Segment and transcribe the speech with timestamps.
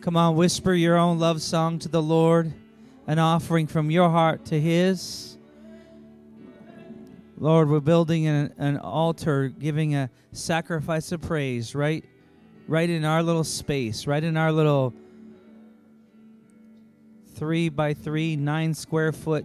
[0.00, 2.54] Come on, whisper your own love song to the Lord,
[3.06, 5.36] an offering from your heart to His.
[7.36, 12.02] Lord, we're building an, an altar, giving a sacrifice of praise right,
[12.66, 14.94] right in our little space, right in our little
[17.34, 19.44] three by three, nine square foot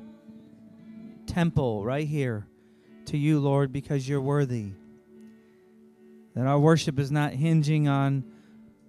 [1.28, 2.48] temple right here
[3.08, 4.72] to you, Lord, because you're worthy.
[6.34, 8.24] That our worship is not hinging on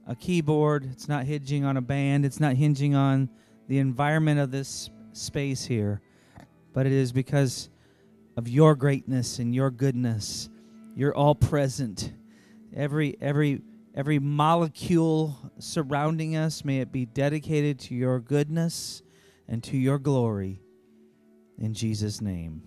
[0.07, 3.29] a keyboard, it's not hinging on a band, it's not hinging on
[3.69, 6.01] the environment of this space here,
[6.73, 7.69] but it is because
[8.37, 10.49] of your greatness and your goodness.
[10.95, 12.13] You're all present.
[12.75, 13.63] Every every
[13.95, 19.03] every molecule surrounding us may it be dedicated to your goodness
[19.49, 20.61] and to your glory.
[21.59, 22.63] In Jesus' name.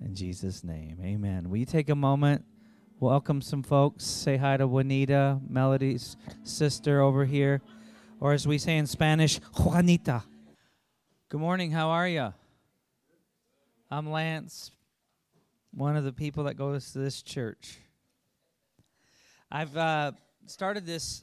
[0.00, 0.98] In Jesus' name.
[1.02, 1.48] Amen.
[1.48, 2.44] Will you take a moment?
[2.98, 4.04] Welcome some folks.
[4.04, 7.60] Say hi to Juanita, Melody's sister over here.
[8.20, 10.22] Or as we say in Spanish, Juanita.
[11.28, 11.72] Good morning.
[11.72, 12.32] How are you?
[13.90, 14.70] I'm Lance,
[15.74, 17.76] one of the people that goes to this church.
[19.50, 20.12] I've uh,
[20.46, 21.22] started this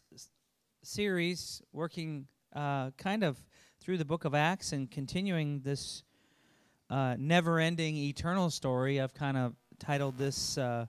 [0.83, 3.41] series working uh, kind of
[3.79, 6.03] through the book of Acts and continuing this
[6.91, 9.01] uh, never ending eternal story.
[9.01, 10.85] I've kind of titled this uh,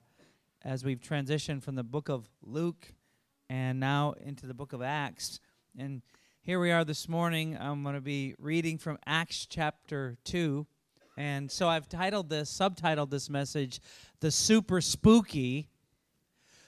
[0.65, 2.91] as we've transitioned from the book of Luke
[3.49, 5.39] and now into the book of Acts.
[5.77, 6.01] And
[6.41, 7.55] here we are this morning.
[7.59, 10.65] I'm going to be reading from Acts chapter 2.
[11.17, 13.79] And so I've titled this, subtitled this message,
[14.21, 15.69] The Super Spooky,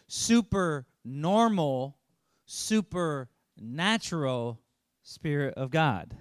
[0.08, 1.98] Super Normal,
[2.46, 4.60] Supernatural
[5.02, 6.16] Spirit of God.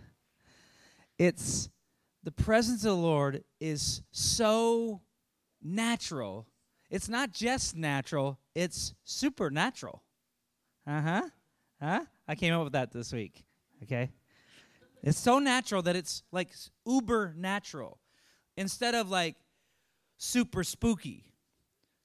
[1.19, 1.69] It's
[2.25, 5.03] the presence of the Lord is so
[5.63, 6.47] natural
[6.91, 10.03] it's not just natural, it's supernatural.
[10.87, 11.23] Uh huh.
[11.81, 12.05] Huh?
[12.29, 13.45] I came up with that this week.
[13.83, 14.11] Okay?
[15.03, 16.51] It's so natural that it's like
[16.87, 17.99] uber natural
[18.57, 19.37] instead of like
[20.17, 21.25] super spooky.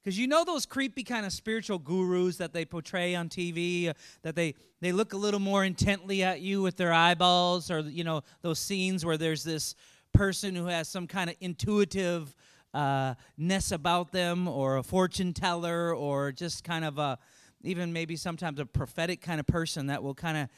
[0.03, 3.93] Because you know those creepy kind of spiritual gurus that they portray on TV, uh,
[4.23, 8.03] that they, they look a little more intently at you with their eyeballs, or, you
[8.03, 9.75] know, those scenes where there's this
[10.11, 12.35] person who has some kind of intuitive
[12.73, 17.17] uh, ness about them or a fortune teller or just kind of a
[17.63, 20.49] even maybe sometimes a prophetic kind of person that will kind of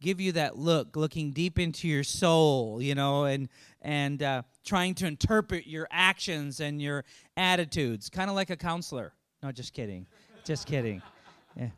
[0.00, 3.48] give you that look looking deep into your soul you know and
[3.82, 7.04] and uh, trying to interpret your actions and your
[7.36, 9.12] attitudes kind of like a counselor.
[9.42, 10.06] No just kidding.
[10.44, 11.02] Just kidding.
[11.56, 11.70] Yeah.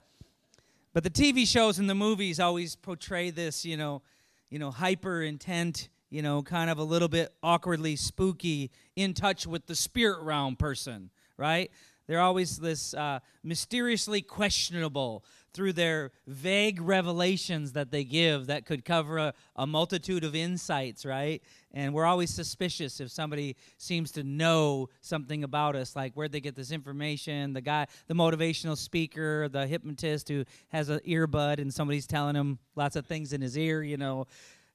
[0.92, 4.02] but the tv shows and the movies always portray this you know
[4.50, 9.46] you know hyper intent you know, kind of a little bit awkwardly spooky, in touch
[9.46, 11.70] with the spirit realm person, right?
[12.06, 15.24] They're always this uh, mysteriously questionable
[15.54, 21.06] through their vague revelations that they give that could cover a, a, multitude of insights,
[21.06, 21.42] right?
[21.72, 26.40] And we're always suspicious if somebody seems to know something about us, like where'd they
[26.40, 27.54] get this information?
[27.54, 32.58] The guy, the motivational speaker, the hypnotist who has an earbud and somebody's telling him
[32.76, 34.26] lots of things in his ear, you know.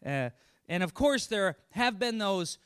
[0.06, 0.30] Uh,
[0.68, 2.58] and of course, there have been those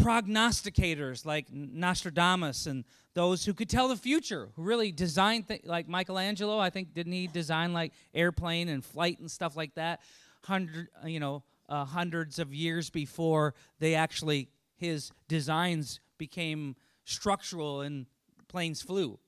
[0.00, 6.58] prognosticators like Nostradamus and those who could tell the future, who really designed like Michelangelo.
[6.58, 10.00] I think didn't he design like airplane and flight and stuff like that?
[10.44, 16.74] Hundred, you know, uh, hundreds of years before they actually his designs became
[17.04, 18.06] structural and
[18.48, 19.18] planes flew.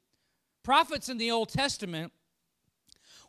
[0.62, 2.12] Prophets in the Old Testament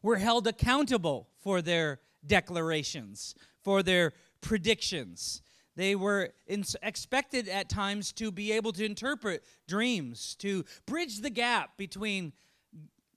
[0.02, 4.14] were held accountable for their declarations, for their
[4.46, 5.42] predictions.
[5.76, 11.76] They were expected at times to be able to interpret dreams, to bridge the gap
[11.76, 12.32] between,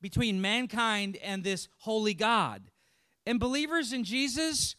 [0.00, 2.70] between mankind and this holy God.
[3.26, 4.74] And believers in Jesus,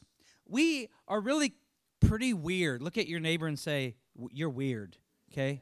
[0.45, 1.53] we are really
[2.01, 2.81] pretty weird.
[2.81, 3.95] Look at your neighbor and say,
[4.33, 4.97] You're weird,
[5.31, 5.61] okay?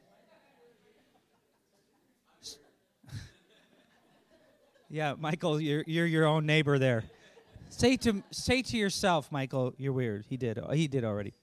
[4.88, 7.04] yeah, Michael, you're, you're your own neighbor there.
[7.70, 10.24] Say to say to yourself, Michael, you're weird.
[10.28, 10.58] He did.
[10.72, 11.34] He did already.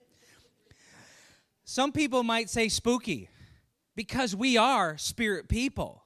[1.63, 3.29] Some people might say spooky
[3.95, 6.03] because we are spirit people.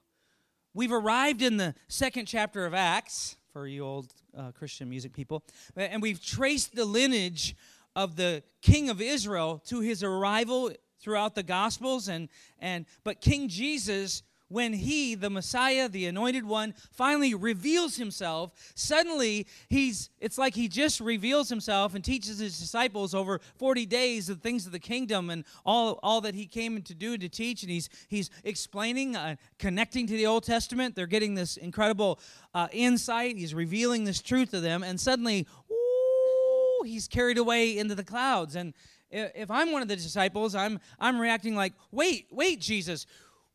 [0.73, 5.43] We've arrived in the second chapter of Acts for you old uh, Christian music people,
[5.75, 7.55] and we've traced the lineage
[7.95, 10.71] of the king of Israel to his arrival
[11.01, 12.29] throughout the gospels and
[12.59, 19.47] and but King Jesus when he, the Messiah, the anointed one, finally reveals himself, suddenly
[19.69, 24.35] he's it's like he just reveals himself and teaches his disciples over 40 days the
[24.35, 27.63] things of the kingdom and all, all that he came to do to teach.
[27.63, 30.95] And he's he's explaining, uh, connecting to the Old Testament.
[30.95, 32.19] They're getting this incredible
[32.53, 33.37] uh, insight.
[33.37, 38.55] He's revealing this truth to them, and suddenly, whoo, he's carried away into the clouds.
[38.55, 38.73] And
[39.11, 43.05] if I'm one of the disciples, I'm, I'm reacting like, wait, wait, Jesus,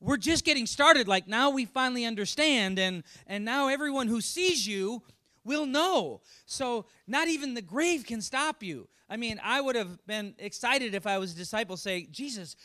[0.00, 1.08] we're just getting started.
[1.08, 5.02] Like now we finally understand, and, and now everyone who sees you
[5.44, 6.20] will know.
[6.46, 8.88] So not even the grave can stop you.
[9.08, 12.56] I mean, I would have been excited if I was a disciple say, Jesus,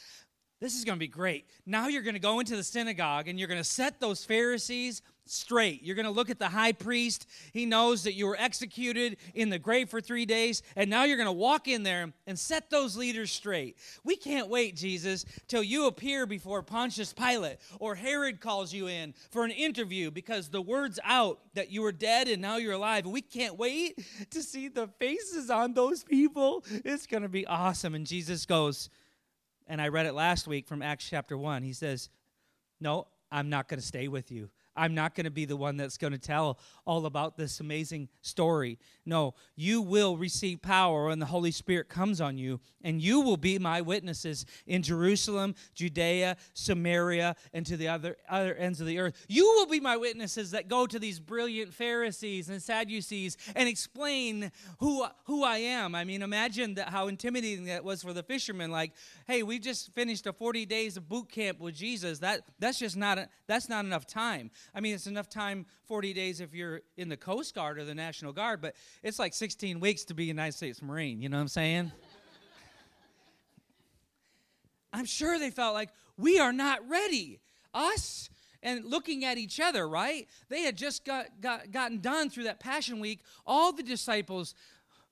[0.60, 1.46] this is going to be great.
[1.66, 5.02] Now you're going to go into the synagogue and you're going to set those Pharisees
[5.30, 5.84] straight.
[5.84, 7.28] You're going to look at the high priest.
[7.54, 11.18] He knows that you were executed in the grave for three days, and now you're
[11.18, 13.78] going to walk in there and set those leaders straight.
[14.04, 19.14] We can't wait, Jesus, till you appear before Pontius Pilate or Herod calls you in
[19.32, 23.06] for an interview because the word's out that you were dead and now you're alive.
[23.06, 24.00] we can't wait
[24.32, 26.64] to see the faces on those people.
[26.86, 27.96] It's going to be awesome.
[27.96, 28.90] And Jesus goes,
[29.68, 31.62] and I read it last week from Acts chapter 1.
[31.62, 32.10] He says,
[32.80, 34.50] No, I'm not going to stay with you.
[34.80, 38.08] I'm not going to be the one that's going to tell all about this amazing
[38.22, 38.80] story.
[39.06, 43.38] No, you will receive power when the Holy Spirit comes on you, and you will
[43.38, 49.00] be my witnesses in Jerusalem, Judea, Samaria, and to the other, other ends of the
[49.00, 49.26] earth.
[49.28, 54.50] You will be my witnesses that go to these brilliant Pharisees and Sadducees and explain
[54.78, 55.94] who, who I am.
[55.94, 58.72] I mean, imagine that how intimidating that was for the fishermen.
[58.72, 58.94] Like,
[59.28, 62.20] hey, we just finished a 40 days of boot camp with Jesus.
[62.20, 64.52] That, that's just not, a, that's not enough time.
[64.74, 67.96] I mean, it's enough time, 40 days if you're in the Coast Guard or the
[67.96, 71.22] National Guard, but it's like 16 weeks to be United States Marine.
[71.22, 71.92] You know what I'm saying?
[74.94, 77.40] I'm sure they felt like, we are not ready.
[77.74, 78.30] Us
[78.62, 80.28] and looking at each other, right?
[80.50, 83.22] They had just got, got gotten done through that Passion Week.
[83.46, 84.54] All the disciples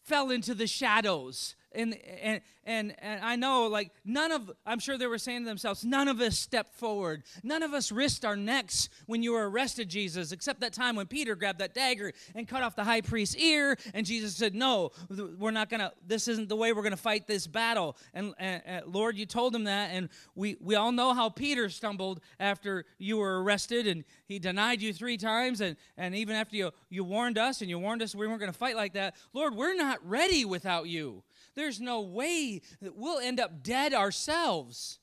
[0.03, 4.97] fell into the shadows and, and and and I know like none of I'm sure
[4.97, 7.23] they were saying to themselves, none of us stepped forward.
[7.43, 11.05] None of us risked our necks when you were arrested, Jesus, except that time when
[11.07, 14.91] Peter grabbed that dagger and cut off the high priest's ear, and Jesus said, "No,
[15.09, 15.93] we're not gonna.
[16.05, 19.55] This isn't the way we're gonna fight this battle." And, and, and Lord, you told
[19.55, 24.03] him that, and we we all know how Peter stumbled after you were arrested, and
[24.25, 27.79] he denied you three times, and and even after you you warned us and you
[27.79, 29.15] warned us we weren't gonna fight like that.
[29.33, 31.23] Lord, we're not ready without you.
[31.57, 34.99] There's no way that we'll end up dead ourselves.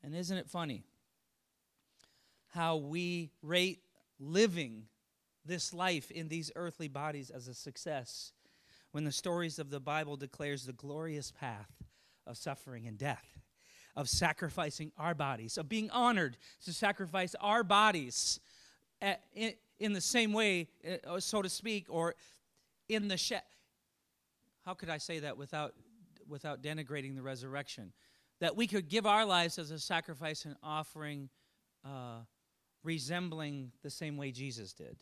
[0.00, 0.84] And isn't it funny
[2.50, 3.80] how we rate
[4.20, 4.84] living
[5.44, 8.32] this life in these earthly bodies as a success
[8.92, 11.72] when the stories of the Bible declares the glorious path
[12.28, 13.40] of suffering and death,
[13.96, 18.38] of sacrificing our bodies, of being honored to sacrifice our bodies
[19.02, 20.68] at, in, in, the same way,
[21.08, 22.14] uh, so to speak, or
[22.88, 23.32] in the sh-
[24.64, 25.74] how could I say that without,
[26.28, 27.92] without denigrating the resurrection?
[28.40, 31.28] That we could give our lives as a sacrifice and offering,
[31.84, 32.20] uh,
[32.82, 34.96] resembling the same way Jesus did.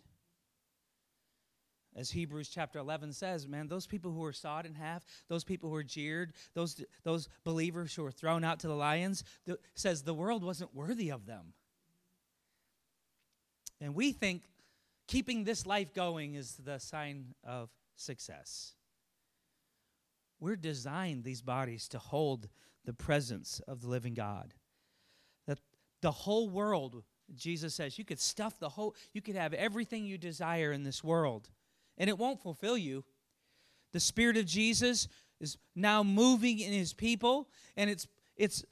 [1.96, 5.68] As Hebrews chapter 11 says, man, those people who were sawed in half, those people
[5.68, 10.02] who were jeered, those, those believers who were thrown out to the lions, the, says
[10.02, 11.54] the world wasn't worthy of them.
[13.80, 14.42] And we think
[15.08, 18.74] keeping this life going is the sign of success.
[20.40, 22.48] We're designed, these bodies, to hold
[22.84, 24.54] the presence of the living God.
[25.46, 25.58] That
[26.00, 27.02] the whole world,
[27.34, 31.02] Jesus says, you could stuff the whole, you could have everything you desire in this
[31.02, 31.50] world,
[31.96, 33.04] and it won't fulfill you.
[33.92, 35.08] The Spirit of Jesus
[35.40, 38.64] is now moving in his people, and it's it's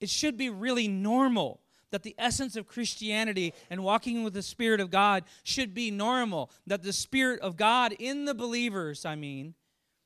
[0.00, 4.80] it should be really normal that the essence of Christianity and walking with the Spirit
[4.80, 6.50] of God should be normal.
[6.66, 9.54] That the Spirit of God in the believers, I mean,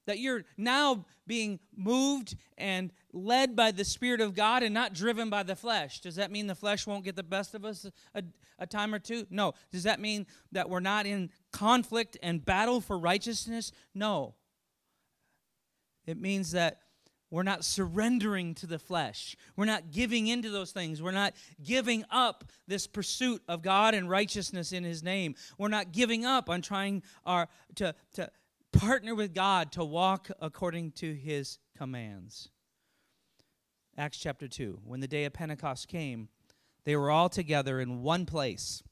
[0.07, 5.29] that you're now being moved and led by the Spirit of God and not driven
[5.29, 6.01] by the flesh.
[6.01, 8.23] Does that mean the flesh won't get the best of us a,
[8.59, 9.27] a, time or two?
[9.31, 9.55] No.
[9.71, 13.73] Does that mean that we're not in conflict and battle for righteousness?
[13.95, 14.35] No.
[16.07, 16.79] It means that
[17.31, 19.37] we're not surrendering to the flesh.
[19.57, 21.03] We're not giving into those things.
[21.03, 25.35] We're not giving up this pursuit of God and righteousness in His name.
[25.59, 28.31] We're not giving up on trying our, to, to,
[28.79, 32.51] partner with God to walk according to his commands.
[33.97, 34.81] Acts chapter 2.
[34.85, 36.29] When the day of Pentecost came,
[36.85, 38.83] they were all together in one place.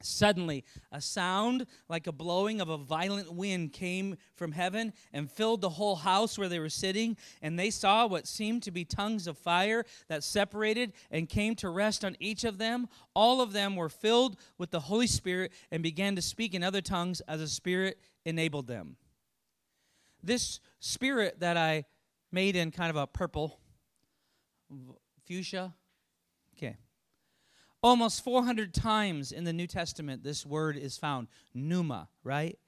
[0.00, 5.60] Suddenly, a sound like a blowing of a violent wind came from heaven and filled
[5.60, 7.16] the whole house where they were sitting.
[7.40, 11.68] And they saw what seemed to be tongues of fire that separated and came to
[11.68, 12.88] rest on each of them.
[13.14, 16.80] All of them were filled with the Holy Spirit and began to speak in other
[16.80, 18.96] tongues as the Spirit enabled them
[20.22, 21.84] this spirit that I
[22.30, 23.58] made in kind of a purple,
[25.26, 25.74] fuchsia.
[26.56, 26.76] Okay.
[27.82, 32.58] Almost 400 times in the New Testament, this word is found pneuma, right?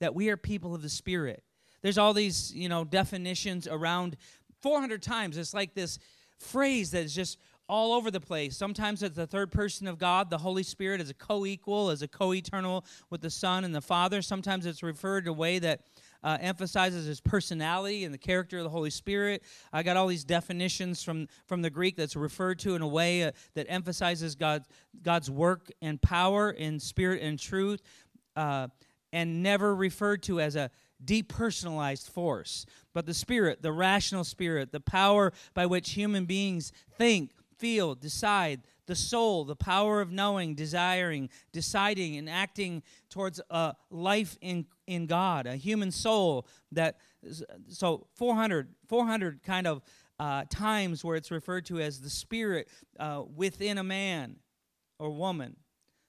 [0.00, 1.42] That we are people of the Spirit.
[1.82, 4.16] there's all these, you know, definitions around
[4.62, 5.36] 400 times.
[5.36, 5.98] It's like this
[6.38, 8.56] phrase that is just all over the place.
[8.56, 12.02] Sometimes it's the third person of God, the Holy Spirit, as a co equal, as
[12.02, 14.22] a co eternal with the Son and the Father.
[14.22, 15.82] Sometimes it's referred to a way that
[16.24, 19.44] uh, emphasizes his personality and the character of the Holy Spirit.
[19.72, 23.24] I got all these definitions from, from the Greek that's referred to in a way
[23.24, 24.64] uh, that emphasizes God,
[25.02, 27.82] God's work and power in spirit and truth,
[28.34, 28.68] uh,
[29.12, 30.70] and never referred to as a
[31.04, 32.64] depersonalized force.
[32.94, 38.62] But the Spirit, the rational Spirit, the power by which human beings think, feel, decide,
[38.86, 45.06] the soul, the power of knowing, desiring, deciding, and acting towards a life in, in
[45.06, 46.98] God, a human soul that,
[47.68, 49.82] so 400, 400 kind of
[50.18, 54.36] uh, times where it's referred to as the spirit uh, within a man
[54.98, 55.56] or woman.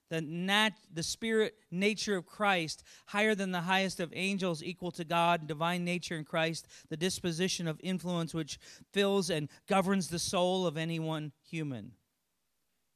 [0.08, 5.04] The, nat- the spirit nature of Christ, higher than the highest of angels, equal to
[5.04, 8.60] God, divine nature in Christ, the disposition of influence which
[8.92, 11.92] fills and governs the soul of anyone human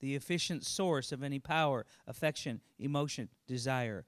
[0.00, 4.06] the efficient source of any power, affection, emotion, desire.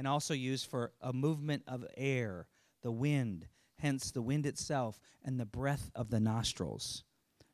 [0.00, 2.46] And also used for a movement of air,
[2.82, 3.48] the wind,
[3.80, 7.04] hence the wind itself, and the breath of the nostrils.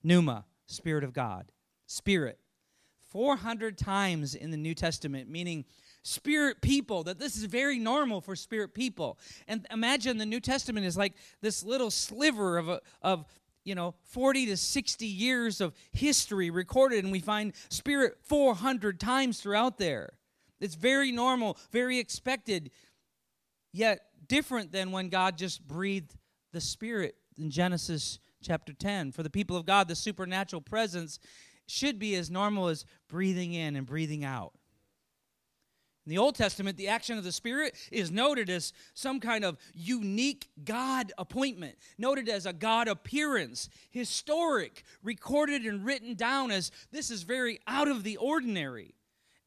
[0.05, 1.51] Pneuma, Spirit of God.
[1.87, 2.39] Spirit.
[3.11, 5.65] 400 times in the New Testament, meaning
[6.05, 9.19] spirit people, that this is very normal for spirit people.
[9.49, 13.25] And imagine the New Testament is like this little sliver of, a, of
[13.65, 19.41] you know 40 to 60 years of history recorded and we find spirit 400 times
[19.41, 20.13] throughout there
[20.61, 22.71] it's very normal very expected
[23.73, 26.15] yet different than when god just breathed
[26.53, 31.19] the spirit in genesis chapter 10 for the people of god the supernatural presence
[31.67, 34.53] should be as normal as breathing in and breathing out
[36.07, 39.59] in the Old Testament, the action of the Spirit is noted as some kind of
[39.75, 47.11] unique God appointment, noted as a God appearance, historic, recorded and written down as this
[47.11, 48.95] is very out of the ordinary.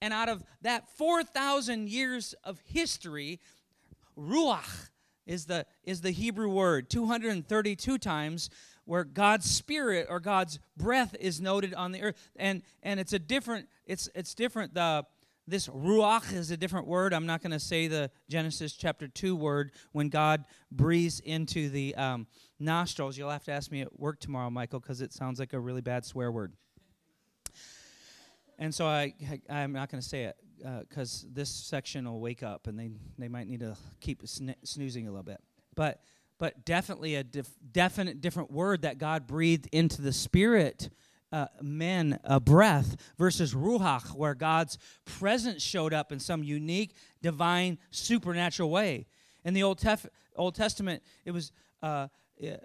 [0.01, 3.39] And out of that 4,000 years of history,
[4.17, 4.89] ruach
[5.25, 8.49] is the, is the Hebrew word, 232 times
[8.85, 12.31] where God's spirit or God's breath is noted on the earth.
[12.35, 15.05] And, and it's a different, it's, it's different, the
[15.49, 17.11] this ruach is a different word.
[17.11, 21.95] I'm not going to say the Genesis chapter 2 word when God breathes into the
[21.95, 22.27] um,
[22.59, 23.17] nostrils.
[23.17, 25.81] You'll have to ask me at work tomorrow, Michael, because it sounds like a really
[25.81, 26.53] bad swear word.
[28.59, 29.13] And so I,
[29.49, 30.35] I, am not going to say it
[30.87, 34.55] because uh, this section will wake up and they, they might need to keep sn-
[34.63, 35.39] snoozing a little bit.
[35.75, 36.01] But,
[36.37, 40.89] but definitely a def- definite different word that God breathed into the spirit
[41.31, 47.77] uh, men a breath versus ruach, where God's presence showed up in some unique, divine,
[47.91, 49.05] supernatural way.
[49.45, 51.51] In the Old, Tef- Old Testament, it was,
[51.81, 52.07] uh,
[52.43, 52.55] uh,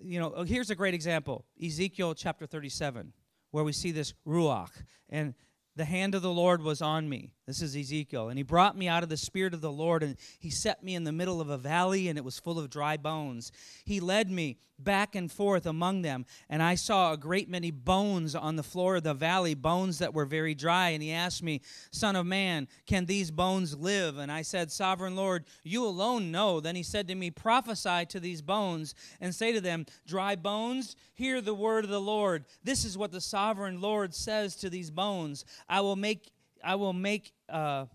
[0.00, 3.12] you know, oh, here's a great example Ezekiel chapter 37,
[3.54, 4.82] where we see this ruach.
[5.08, 5.34] And
[5.76, 7.33] the hand of the Lord was on me.
[7.46, 8.30] This is Ezekiel.
[8.30, 10.94] And he brought me out of the spirit of the Lord, and he set me
[10.94, 13.52] in the middle of a valley, and it was full of dry bones.
[13.84, 18.34] He led me back and forth among them, and I saw a great many bones
[18.34, 20.88] on the floor of the valley, bones that were very dry.
[20.90, 21.60] And he asked me,
[21.90, 24.18] Son of man, can these bones live?
[24.18, 26.60] And I said, Sovereign Lord, you alone know.
[26.60, 30.96] Then he said to me, Prophesy to these bones, and say to them, Dry bones,
[31.14, 32.46] hear the word of the Lord.
[32.62, 36.30] This is what the sovereign Lord says to these bones I will make,
[36.64, 37.86] I will make, uh,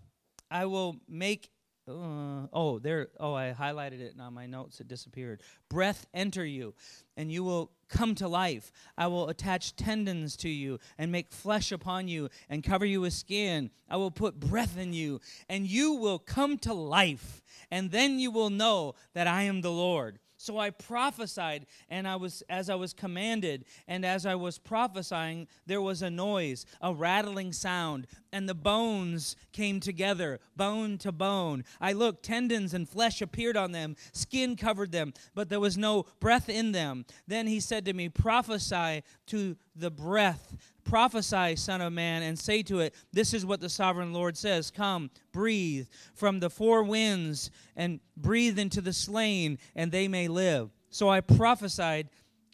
[0.50, 1.50] I will make
[1.88, 3.08] uh, oh, there.
[3.18, 5.42] Oh, I highlighted it, on my notes it disappeared.
[5.68, 6.74] Breath enter you,
[7.16, 8.70] and you will come to life.
[8.96, 13.12] I will attach tendons to you and make flesh upon you and cover you with
[13.12, 13.70] skin.
[13.88, 17.42] I will put breath in you, and you will come to life.
[17.70, 20.20] And then you will know that I am the Lord.
[20.40, 25.46] So I prophesied, and I was as I was commanded, and as I was prophesying,
[25.66, 31.62] there was a noise, a rattling sound, and the bones came together, bone to bone.
[31.78, 36.06] I looked, tendons and flesh appeared on them, skin covered them, but there was no
[36.20, 37.04] breath in them.
[37.26, 42.62] Then he said to me, Prophesy to the breath Prophesy, Son of Man, and say
[42.64, 47.50] to it, This is what the sovereign Lord says Come, breathe from the four winds,
[47.76, 50.70] and breathe into the slain, and they may live.
[50.90, 52.08] So I prophesied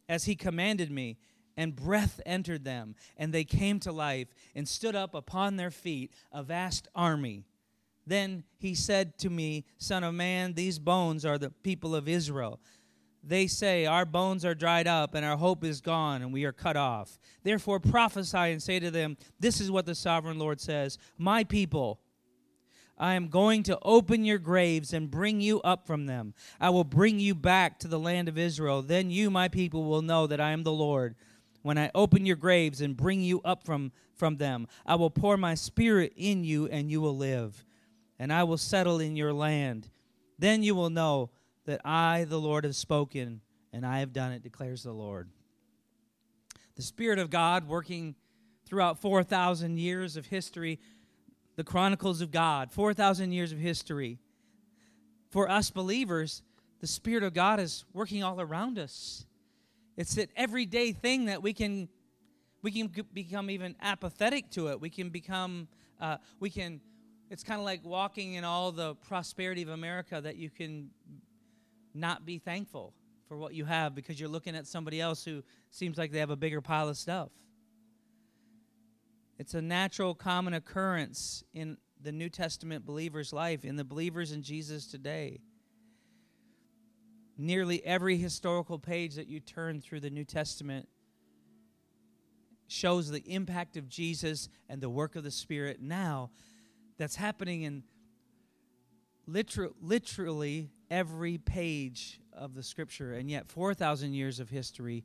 [0.09, 1.16] as he commanded me,
[1.56, 6.12] and breath entered them, and they came to life, and stood up upon their feet,
[6.33, 7.45] a vast army.
[8.06, 12.61] Then he said to me, Son of man, these bones are the people of Israel
[13.28, 16.52] they say, Our bones are dried up, and our hope is gone, and we are
[16.52, 17.18] cut off.
[17.42, 22.00] Therefore prophesy and say to them, This is what the sovereign Lord says My people,
[22.99, 26.35] I am going to open your graves and bring you up from them.
[26.61, 28.80] I will bring you back to the land of Israel.
[28.80, 31.14] Then you, my people, will know that I am the Lord.
[31.62, 35.37] When I open your graves and bring you up from, from them, I will pour
[35.37, 37.66] my spirit in you, and you will live.
[38.18, 39.90] And I will settle in your land.
[40.38, 41.30] Then you will know
[41.66, 43.40] that I, the Lord, have spoken,
[43.73, 45.28] and I have done it, declares the Lord.
[46.76, 48.14] The Spirit of God working
[48.64, 50.80] throughout 4,000 years of history
[51.56, 54.18] the Chronicles of God, 4,000 years of history.
[55.30, 56.42] For us believers,
[56.80, 59.26] the Spirit of God is working all around us.
[59.96, 61.88] It's an everyday thing that we can
[62.62, 64.80] we can become even apathetic to it.
[64.80, 65.68] We can become
[66.00, 66.80] uh, we can.
[67.30, 70.90] It's kind of like walking in all the prosperity of America that you can
[71.97, 72.95] not be thankful
[73.29, 76.31] for what you have because you're looking at somebody else who seems like they have
[76.31, 77.31] a bigger pile of stuff.
[79.38, 84.43] It's a natural, common occurrence in the New Testament believer's life, in the believers in
[84.43, 85.41] Jesus today.
[87.37, 90.88] Nearly every historical page that you turn through the New Testament
[92.69, 96.31] shows the impact of Jesus and the work of the Spirit now
[96.99, 97.83] that's happening in
[99.26, 103.14] liter- literally every page of the Scripture.
[103.14, 105.05] And yet, 4,000 years of history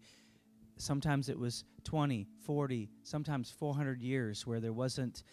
[0.82, 5.24] Sometimes it was 20, 40, sometimes 400 years where there wasn't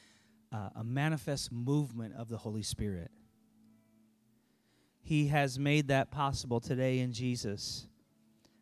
[0.53, 3.11] uh, a manifest movement of the Holy Spirit.
[5.01, 7.87] He has made that possible today in Jesus.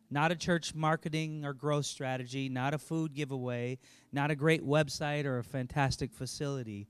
[0.09, 3.79] Not a church marketing or growth strategy, not a food giveaway,
[4.13, 6.87] not a great website or a fantastic facility.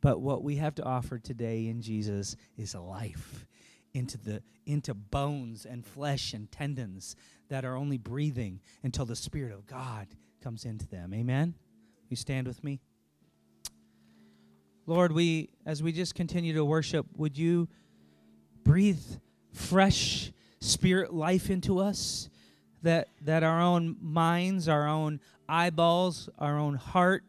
[0.00, 3.46] But what we have to offer today in Jesus is life
[3.94, 7.16] into the into bones and flesh and tendons
[7.48, 10.06] that are only breathing until the spirit of God
[10.42, 11.12] comes into them.
[11.12, 11.54] Amen.
[12.08, 12.80] You stand with me.
[14.86, 17.68] Lord, we as we just continue to worship, would you
[18.64, 19.02] breathe
[19.52, 22.28] fresh spirit life into us
[22.82, 27.24] that that our own minds, our own eyeballs, our own heart,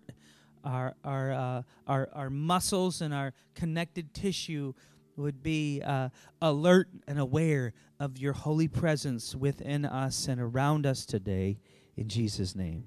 [0.64, 4.74] our our uh, our our muscles and our connected tissue
[5.16, 6.10] would be uh,
[6.42, 11.60] alert and aware of your holy presence within us and around us today
[11.96, 12.86] in Jesus' name.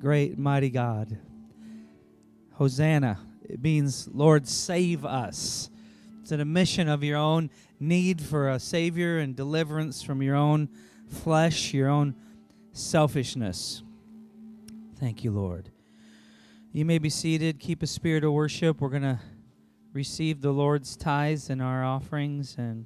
[0.00, 1.18] Great, mighty God.
[2.54, 3.18] Hosanna.
[3.48, 5.70] It means, Lord, save us.
[6.20, 10.68] It's an admission of your own need for a Savior and deliverance from your own
[11.08, 12.16] flesh, your own
[12.72, 13.82] selfishness.
[14.98, 15.70] Thank you, Lord.
[16.72, 17.60] You may be seated.
[17.60, 18.80] Keep a spirit of worship.
[18.80, 19.20] We're going to
[19.96, 22.84] receive the Lord's tithes and our offerings and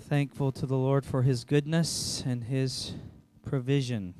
[0.00, 2.92] thankful to the Lord for his goodness and his
[3.42, 4.12] provision.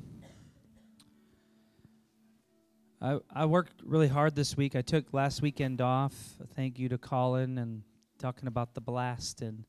[2.99, 4.75] I, I worked really hard this week.
[4.75, 6.15] I took last weekend off.
[6.57, 7.83] Thank you to Colin and
[8.19, 9.67] talking about the blast and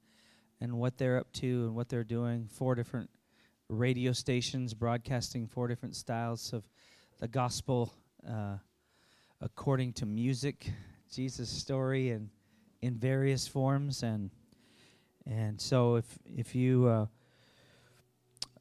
[0.62, 2.48] and what they're up to and what they're doing.
[2.48, 3.10] Four different
[3.68, 6.64] radio stations broadcasting four different styles of
[7.20, 7.94] the gospel
[8.26, 8.56] uh,
[9.44, 10.72] according to music,
[11.14, 12.30] Jesus' story, and
[12.82, 14.02] in various forms.
[14.02, 14.32] And
[15.26, 17.06] and so if if you uh,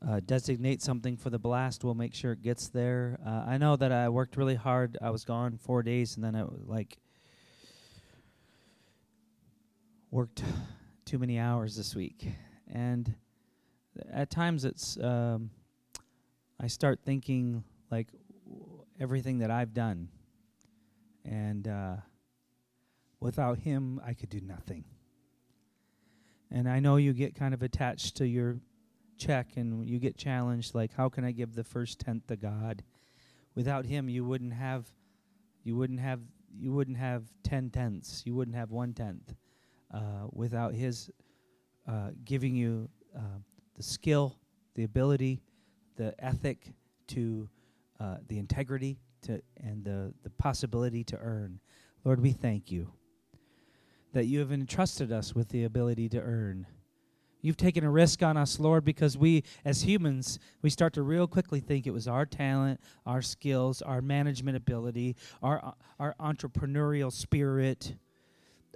[0.06, 3.18] uh, designate something for the blast, we'll make sure it gets there.
[3.24, 4.98] Uh, I know that I worked really hard.
[5.00, 6.98] I was gone four days, and then I like
[10.10, 10.42] worked
[11.04, 12.26] too many hours this week,
[12.72, 13.14] and
[14.10, 15.50] at times it's um,
[16.60, 18.08] I start thinking like
[19.00, 20.08] everything that I've done
[21.24, 21.96] and uh,
[23.20, 24.84] without him, I could do nothing.
[26.50, 28.58] And I know you get kind of attached to your
[29.16, 32.82] check and you get challenged like, how can I give the first tenth to God?
[33.54, 34.86] Without him, you wouldn't have,
[35.64, 36.20] you wouldn't have,
[36.58, 38.22] you wouldn't have ten tenths.
[38.26, 39.34] You wouldn't have one tenth.
[39.92, 41.10] Uh, without his
[41.86, 43.38] uh, giving you uh,
[43.76, 44.38] the skill,
[44.74, 45.42] the ability,
[45.96, 46.72] the ethic
[47.08, 47.48] to
[48.00, 51.60] uh, the integrity to and the, the possibility to earn.
[52.04, 52.92] Lord, we thank you
[54.12, 56.66] that you have entrusted us with the ability to earn.
[57.40, 61.26] You've taken a risk on us, Lord, because we, as humans, we start to real
[61.26, 67.96] quickly think it was our talent, our skills, our management ability, our, our entrepreneurial spirit,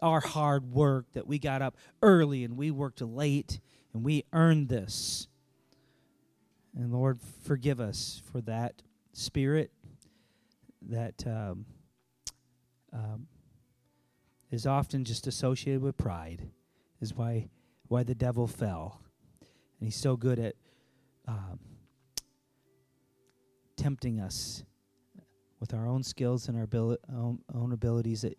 [0.02, 3.60] our hard work that we got up early and we worked late
[3.94, 5.28] and we earned this.
[6.76, 8.82] And Lord, forgive us for that
[9.12, 9.70] spirit
[10.90, 11.66] that um,
[12.92, 13.26] um,
[14.50, 16.48] is often just associated with pride,
[17.00, 17.48] is why
[17.88, 19.00] why the devil fell,
[19.78, 20.54] and he's so good at
[21.28, 21.58] um,
[23.76, 24.64] tempting us
[25.60, 26.68] with our own skills and our
[27.12, 28.36] own, own abilities that,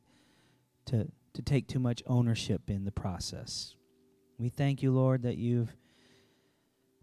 [0.86, 3.76] to, to take too much ownership in the process.
[4.38, 5.76] We thank you, Lord, that you've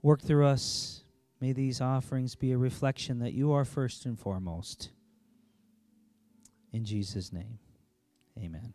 [0.02, 1.04] worked through us.
[1.40, 4.90] May these offerings be a reflection that you are first and foremost.
[6.74, 7.60] In Jesus' name,
[8.36, 8.74] amen.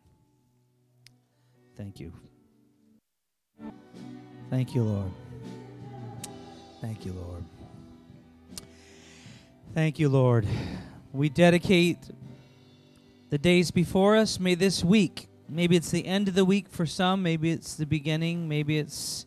[1.76, 2.14] Thank you.
[4.48, 5.10] Thank you, Lord.
[6.80, 7.44] Thank you, Lord.
[9.74, 10.46] Thank you, Lord.
[11.12, 11.98] We dedicate
[13.28, 14.40] the days before us.
[14.40, 17.84] May this week, maybe it's the end of the week for some, maybe it's the
[17.84, 19.26] beginning, maybe it's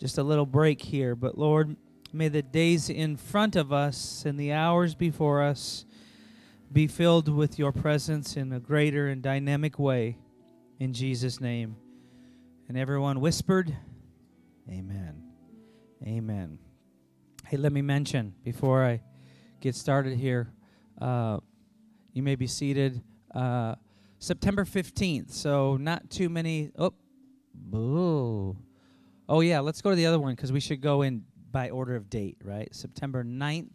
[0.00, 1.14] just a little break here.
[1.14, 1.76] But Lord,
[2.14, 5.84] may the days in front of us and the hours before us
[6.72, 10.18] be filled with your presence in a greater and dynamic way.
[10.78, 11.76] In Jesus' name.
[12.68, 13.74] And everyone whispered,
[14.70, 15.22] Amen.
[16.06, 16.58] Amen.
[17.46, 19.00] Hey, let me mention before I
[19.60, 20.52] get started here,
[21.00, 21.38] uh,
[22.12, 23.02] you may be seated.
[23.34, 23.74] Uh,
[24.18, 26.70] September 15th, so not too many.
[26.78, 26.92] Oh,
[27.54, 28.56] boo.
[29.28, 31.96] Oh, yeah, let's go to the other one because we should go in by order
[31.96, 32.74] of date, right?
[32.74, 33.70] September 9th,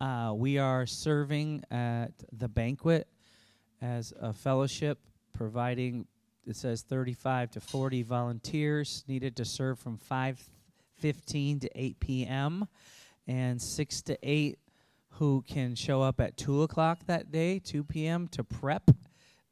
[0.00, 3.08] uh, we are serving at the banquet
[3.80, 4.98] as a fellowship,
[5.32, 6.06] providing
[6.46, 12.68] it says 35 to 40 volunteers needed to serve from 5:15 to 8 p.m.
[13.26, 14.58] and 6 to 8
[15.12, 18.28] who can show up at 2 o'clock that day, 2 p.m.
[18.28, 18.90] to prep.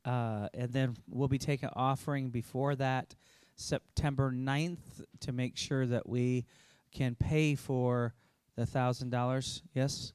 [0.05, 3.15] Uh, and then we'll be taking offering before that,
[3.57, 6.47] September 9th, to make sure that we
[6.93, 8.15] can pay for
[8.55, 9.63] the $1,000.
[9.75, 10.13] Yes?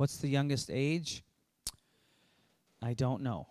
[0.00, 1.22] What's the youngest age?
[2.80, 3.46] I don't know.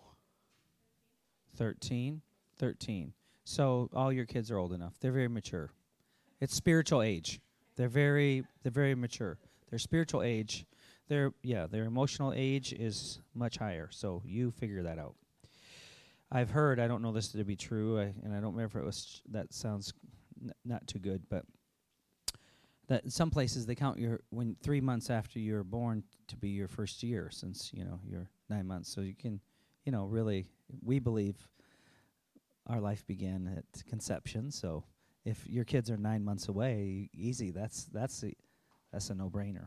[1.54, 2.22] 13
[2.58, 3.12] 13
[3.44, 4.94] so all your kids are old enough.
[4.98, 5.70] They're very mature.
[6.40, 7.40] It's spiritual age.
[7.76, 9.38] They're very they're very mature.
[9.68, 10.66] Their spiritual age
[11.06, 13.88] their yeah their emotional age is much higher.
[13.92, 15.14] So you figure that out.
[16.32, 18.82] I've heard i don't know this to be true I, and i don't remember if
[18.82, 19.92] it was that sounds
[20.42, 21.44] n- not too good but
[22.90, 26.68] that some places they count your when three months after you're born to be your
[26.68, 29.40] first year since you know you're nine months so you can
[29.86, 30.46] you know really
[30.82, 31.36] we believe
[32.70, 34.50] our life began at conception.
[34.50, 34.84] So
[35.24, 37.50] if your kids are nine months away, easy.
[37.50, 38.32] That's that's a,
[38.92, 39.66] that's a no-brainer.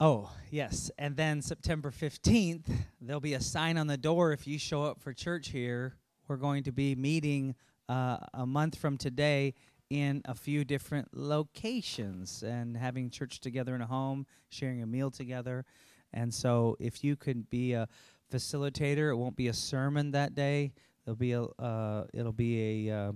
[0.00, 2.68] Oh yes, and then September fifteenth,
[3.00, 5.96] there'll be a sign on the door if you show up for church here.
[6.28, 7.54] We're going to be meeting
[7.92, 9.52] uh, a month from today
[9.90, 15.10] in a few different locations and having church together in a home, sharing a meal
[15.10, 15.66] together.
[16.14, 17.86] And so, if you could be a
[18.32, 20.72] facilitator, it won't be a sermon that day.
[21.04, 23.12] There'll be a uh, it'll be a uh,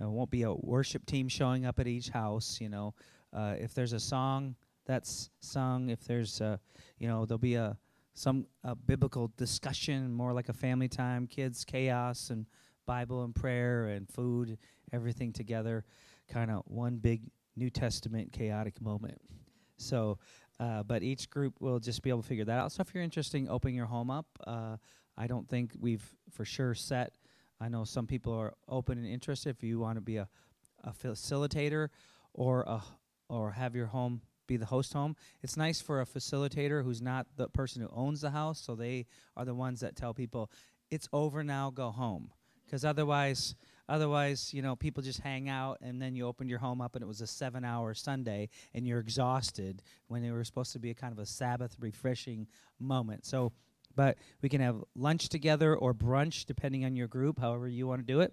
[0.00, 2.58] it won't be a worship team showing up at each house.
[2.60, 2.94] You know,
[3.32, 4.54] uh, if there's a song
[4.86, 6.60] that's sung, if there's a,
[6.98, 7.76] you know, there'll be a
[8.14, 12.46] some a biblical discussion, more like a family time, kids chaos and
[12.88, 14.58] Bible and prayer and food,
[14.92, 15.84] everything together,
[16.28, 17.20] kind of one big
[17.54, 19.20] New Testament chaotic moment.
[19.76, 20.18] So
[20.60, 22.72] uh, but each group will just be able to figure that out.
[22.72, 24.76] So if you're interested in opening your home up, uh,
[25.16, 27.12] I don't think we've for sure set.
[27.60, 29.50] I know some people are open and interested.
[29.50, 30.28] If you want to be a,
[30.82, 31.88] a facilitator
[32.34, 32.82] or a
[33.28, 37.26] or have your home be the host home, it's nice for a facilitator who's not
[37.36, 38.60] the person who owns the house.
[38.60, 40.50] So they are the ones that tell people
[40.90, 42.32] it's over now, go home.
[42.68, 43.54] Because otherwise,
[43.88, 47.02] Otherwise, you know, people just hang out and then you opened your home up and
[47.02, 50.90] it was a seven hour Sunday and you're exhausted when it was supposed to be
[50.90, 52.46] a kind of a Sabbath refreshing
[52.78, 53.24] moment.
[53.24, 53.52] So,
[53.96, 58.06] but we can have lunch together or brunch depending on your group, however you want
[58.06, 58.32] to do it.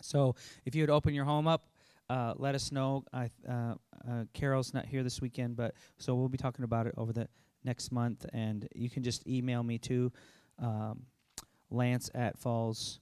[0.00, 1.68] So if you would open your home up,
[2.08, 3.04] uh, let us know.
[3.12, 3.74] I, uh,
[4.08, 7.28] uh, Carol's not here this weekend, but so we'll be talking about it over the
[7.62, 8.24] next month.
[8.32, 10.10] And you can just email me too,
[10.58, 11.02] um,
[11.70, 13.00] Lance at Falls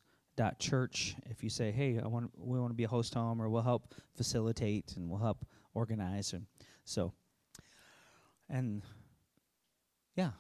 [0.59, 1.17] church.
[1.31, 3.63] If you say hey i want we want to be a host home or we'll
[3.63, 5.45] help facilitate and we'll help
[5.75, 6.47] organize and
[6.85, 7.13] so
[8.49, 8.83] and
[10.15, 10.31] yeah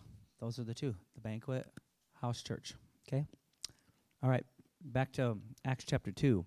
[0.40, 1.66] those are the two the banquet
[2.20, 2.74] house church
[3.06, 3.26] okay?
[4.22, 4.44] All right
[4.82, 6.44] back to um, acts chapter 2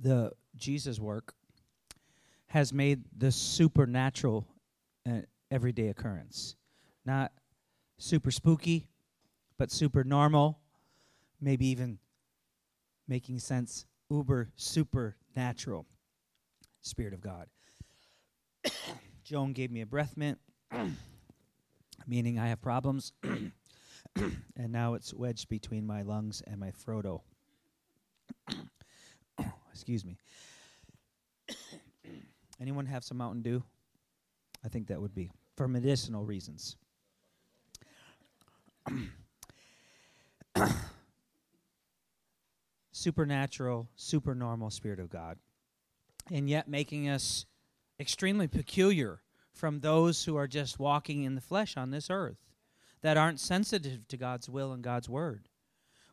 [0.00, 1.34] the jesus work
[2.46, 4.44] has made the supernatural
[5.06, 6.56] an everyday occurrence.
[7.04, 7.32] Not
[7.98, 8.88] super spooky
[9.58, 10.58] but super normal
[11.40, 11.98] maybe even
[13.10, 15.84] making sense, uber supernatural.
[16.80, 17.48] Spirit of God.
[19.24, 20.38] Joan gave me a breath mint,
[22.06, 23.52] meaning I have problems, and
[24.68, 27.20] now it's wedged between my lungs and my Frodo.
[29.72, 30.16] Excuse me.
[32.60, 33.62] Anyone have some Mountain Dew?
[34.64, 36.76] I think that would be for medicinal reasons.
[43.00, 45.38] Supernatural, supernormal Spirit of God.
[46.30, 47.46] And yet making us
[47.98, 49.22] extremely peculiar
[49.54, 52.36] from those who are just walking in the flesh on this earth,
[53.00, 55.48] that aren't sensitive to God's will and God's word.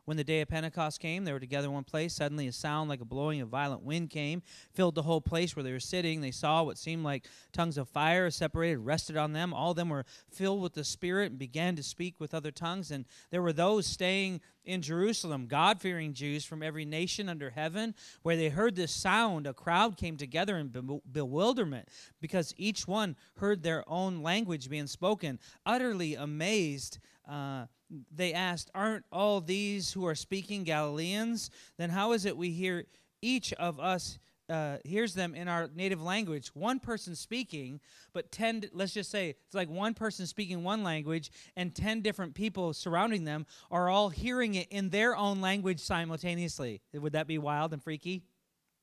[0.08, 2.14] When the day of Pentecost came, they were together in one place.
[2.14, 4.40] Suddenly, a sound like a blowing of violent wind came,
[4.72, 6.22] filled the whole place where they were sitting.
[6.22, 9.52] They saw what seemed like tongues of fire separated, rested on them.
[9.52, 12.90] All of them were filled with the Spirit and began to speak with other tongues.
[12.90, 17.94] And there were those staying in Jerusalem, God fearing Jews from every nation under heaven,
[18.22, 19.46] where they heard this sound.
[19.46, 20.72] A crowd came together in
[21.12, 21.86] bewilderment
[22.18, 25.38] because each one heard their own language being spoken.
[25.66, 26.98] Utterly amazed,
[27.30, 27.66] uh,
[28.14, 31.50] they asked, Aren't all these who are speaking Galileans?
[31.76, 32.84] Then how is it we hear
[33.22, 36.48] each of us uh, hears them in our native language?
[36.54, 37.80] One person speaking,
[38.12, 42.34] but 10, let's just say it's like one person speaking one language and 10 different
[42.34, 46.80] people surrounding them are all hearing it in their own language simultaneously.
[46.92, 48.24] Would that be wild and freaky?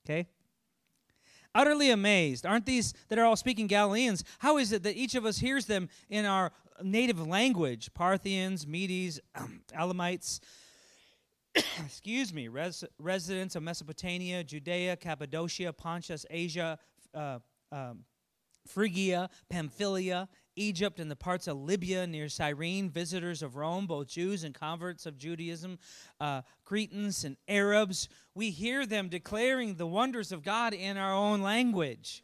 [0.06, 0.28] Okay
[1.56, 2.46] utterly amazed.
[2.46, 4.24] Aren't these that are all speaking Galileans?
[4.40, 9.20] How is it that each of us hears them in our native language Parthians, Medes,
[9.74, 10.42] Elamites,
[11.86, 16.78] excuse me, res- residents of Mesopotamia, Judea, Cappadocia, Pontus, Asia,
[17.14, 17.40] uh,
[17.72, 18.04] um,
[18.68, 24.44] Phrygia, Pamphylia, Egypt, and the parts of Libya near Cyrene, visitors of Rome, both Jews
[24.44, 25.78] and converts of Judaism,
[26.20, 28.10] uh, Cretans and Arabs.
[28.34, 32.24] We hear them declaring the wonders of God in our own language.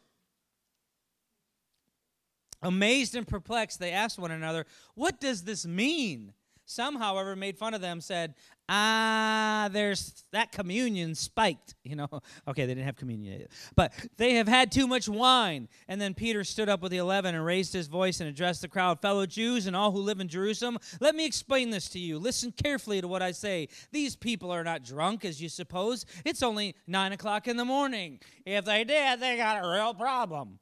[2.62, 6.32] Amazed and perplexed, they asked one another, What does this mean?
[6.64, 8.34] Some, however, made fun of them, said,
[8.68, 11.74] Ah, there's that communion spiked.
[11.84, 12.08] You know,
[12.48, 15.68] okay, they didn't have communion yet, but they have had too much wine.
[15.88, 18.68] And then Peter stood up with the eleven and raised his voice and addressed the
[18.68, 22.18] crowd Fellow Jews and all who live in Jerusalem, let me explain this to you.
[22.18, 23.68] Listen carefully to what I say.
[23.90, 26.06] These people are not drunk, as you suppose.
[26.24, 28.20] It's only nine o'clock in the morning.
[28.46, 30.60] If they did, they got a real problem.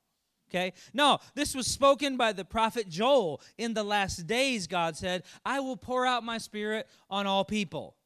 [0.51, 0.73] Okay?
[0.93, 3.41] No, this was spoken by the prophet Joel.
[3.57, 7.97] In the last days, God said, I will pour out my spirit on all people.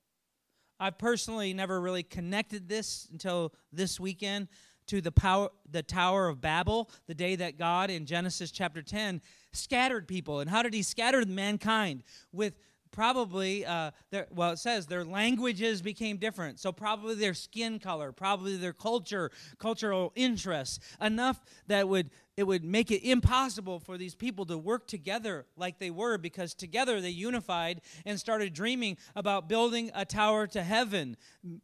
[0.79, 4.49] I personally never really connected this until this weekend
[4.89, 9.23] to the power the Tower of Babel, the day that God in Genesis chapter 10
[9.53, 10.41] scattered people.
[10.41, 12.03] And how did he scatter mankind?
[12.33, 12.59] With
[12.95, 18.13] probably uh, their, well it says their languages became different so probably their skin color
[18.13, 24.15] probably their culture cultural interests enough that would it would make it impossible for these
[24.15, 29.49] people to work together like they were because together they unified and started dreaming about
[29.49, 31.17] building a tower to heaven,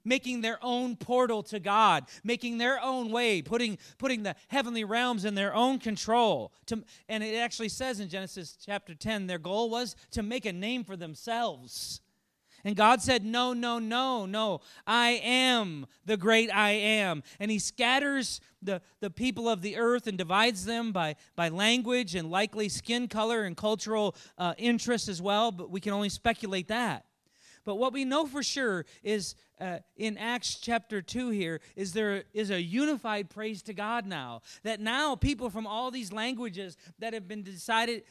[0.04, 5.24] making their own portal to God, making their own way, putting, putting the heavenly realms
[5.24, 6.52] in their own control.
[6.66, 10.52] To, and it actually says in Genesis chapter 10 their goal was to make a
[10.52, 12.00] name for themselves.
[12.64, 14.60] And God said, No, no, no, no.
[14.86, 17.22] I am the great I am.
[17.38, 22.14] And He scatters the, the people of the earth and divides them by, by language
[22.14, 26.68] and likely skin color and cultural uh, interests as well, but we can only speculate
[26.68, 27.04] that.
[27.64, 32.24] But what we know for sure is uh, in Acts chapter 2 here is there
[32.32, 34.42] is a unified praise to God now.
[34.62, 38.04] That now people from all these languages that have been decided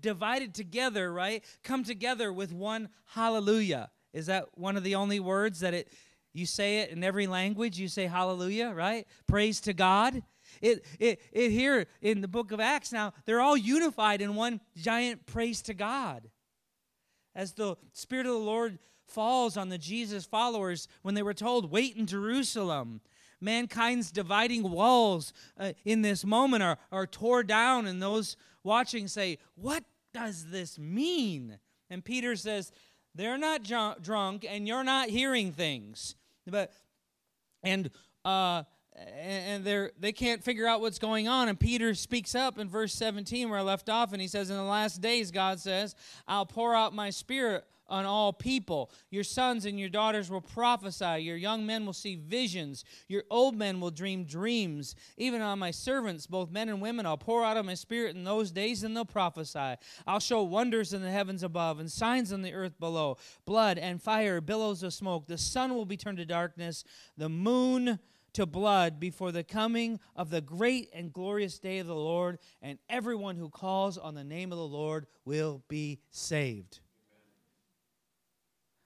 [0.00, 3.90] divided together, right, come together with one hallelujah.
[4.12, 5.92] Is that one of the only words that it
[6.32, 7.78] you say it in every language?
[7.78, 9.06] You say hallelujah, right?
[9.26, 10.22] Praise to God.
[10.60, 14.60] It, it, it here in the book of Acts now, they're all unified in one
[14.76, 16.28] giant praise to God.
[17.34, 21.70] As the Spirit of the Lord falls on the Jesus followers when they were told,
[21.70, 23.00] Wait in Jerusalem.
[23.40, 29.38] Mankind's dividing walls uh, in this moment are, are tore down, and those watching say,
[29.54, 31.58] What does this mean?
[31.90, 32.72] And Peter says,
[33.14, 36.16] they're not drunk, and you're not hearing things.
[36.46, 36.72] But
[37.62, 37.90] and
[38.24, 38.64] uh,
[39.16, 41.48] and they're they can't figure out what's going on.
[41.48, 44.56] And Peter speaks up in verse 17 where I left off, and he says, "In
[44.56, 45.94] the last days, God says,
[46.26, 48.90] I'll pour out my spirit on all people.
[49.10, 51.22] Your sons and your daughters will prophesy.
[51.22, 52.84] Your young men will see visions.
[53.08, 54.94] Your old men will dream dreams.
[55.16, 58.24] Even on my servants, both men and women, I'll pour out of my spirit in
[58.24, 59.76] those days, and they'll prophesy.
[60.06, 64.02] I'll show wonders in the heavens above and signs on the earth below blood and
[64.02, 65.26] fire, billows of smoke.
[65.26, 66.84] The sun will be turned to darkness,
[67.16, 67.98] the moon
[68.34, 72.78] to blood before the coming of the great and glorious day of the Lord, and
[72.88, 76.80] everyone who calls on the name of the Lord will be saved.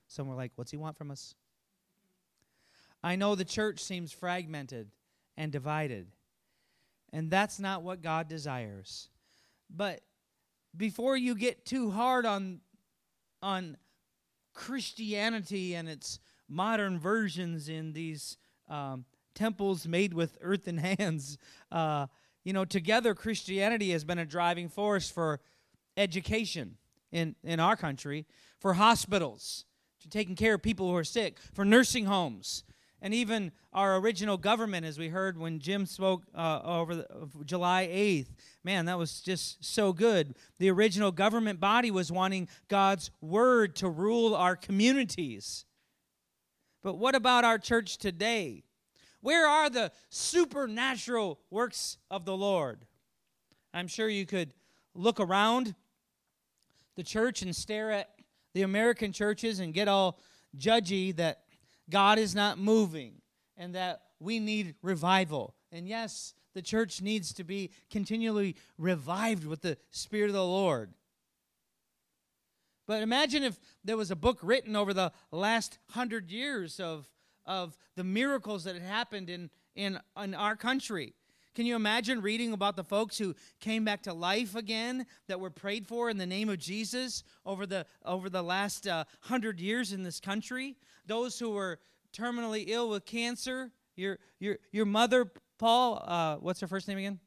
[0.09, 1.35] Some were like, What's he want from us?
[3.03, 4.91] I know the church seems fragmented
[5.37, 6.09] and divided,
[7.13, 9.09] and that's not what God desires.
[9.71, 10.01] but
[10.77, 12.61] before you get too hard on
[13.43, 13.77] on
[14.53, 16.19] Christianity and its
[16.49, 18.37] modern versions in these
[18.69, 21.39] um, temples made with earthen hands,
[21.71, 22.07] uh,
[22.45, 25.41] you know, together Christianity has been a driving force for
[25.97, 26.77] education
[27.13, 28.27] in, in our country,
[28.59, 29.65] for hospitals,
[30.09, 32.65] for taking care of people who are sick, for nursing homes,
[33.03, 37.07] and even our original government, as we heard when Jim spoke uh, over the,
[37.45, 38.29] July 8th.
[38.65, 40.35] Man, that was just so good.
[40.59, 45.67] The original government body was wanting God's word to rule our communities.
[46.83, 48.65] But what about our church today?
[49.21, 52.87] Where are the supernatural works of the Lord?
[53.75, 54.55] I'm sure you could
[54.95, 55.75] look around
[56.97, 58.18] the church and stare at
[58.55, 60.19] the American churches and get all
[60.57, 61.43] judgy that
[61.91, 63.21] God is not moving
[63.57, 65.55] and that we need revival.
[65.73, 70.93] And yes, the church needs to be continually revived with the Spirit of the Lord.
[72.87, 77.09] But imagine if there was a book written over the last hundred years of,
[77.45, 81.15] of the miracles that had happened in, in, in our country.
[81.59, 85.51] Can you imagine reading about the folks who came back to life again that were
[85.51, 89.93] prayed for in the name of Jesus over the, over the last uh, hundred years
[89.93, 90.77] in this country?
[91.09, 91.81] those who were
[92.13, 93.73] terminally ill with cancer.
[93.97, 97.19] Your, your, your mother, Paul, uh, what's her first name again?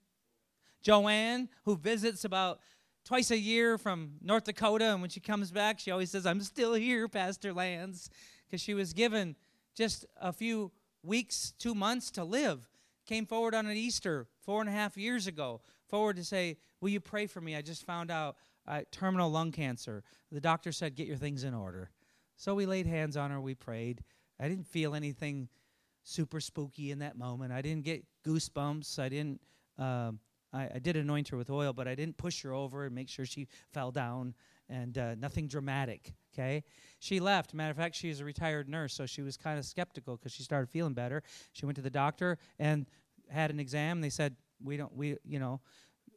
[0.82, 2.62] Joanne, who visits about
[3.04, 4.94] twice a year from North Dakota.
[4.94, 8.10] And when she comes back, she always says, I'm still here, Pastor Lance,
[8.48, 9.36] because she was given
[9.76, 10.72] just a few
[11.04, 12.70] weeks, two months to live.
[13.07, 16.89] Came forward on an Easter four and a half years ago, forward to say, Will
[16.89, 17.55] you pray for me?
[17.55, 18.37] I just found out
[18.67, 20.03] uh, terminal lung cancer.
[20.31, 21.89] The doctor said, Get your things in order.
[22.37, 24.03] So we laid hands on her, we prayed.
[24.39, 25.49] I didn't feel anything
[26.03, 27.51] super spooky in that moment.
[27.51, 28.97] I didn't get goosebumps.
[28.99, 29.41] I didn't.
[29.77, 30.19] Um,
[30.53, 33.07] I, I, did anoint her with oil, but I didn't push her over and make
[33.09, 34.33] sure she fell down,
[34.69, 36.13] and uh, nothing dramatic.
[36.34, 36.63] Okay,
[37.00, 37.54] she left.
[37.54, 40.32] Matter of fact, she is a retired nurse, so she was kind of skeptical because
[40.32, 41.24] she started feeling better.
[41.52, 42.86] She went to the doctor and
[43.30, 44.02] had an exam.
[44.02, 44.96] They said we don't.
[44.96, 45.62] We you know